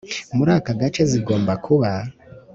[0.37, 1.89] Muri aka gace zigomba kuba